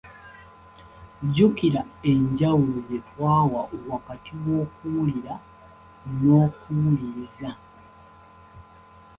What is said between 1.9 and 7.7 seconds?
enjawulo gye twawa wakati w’okuwulira n’okuwuliriza.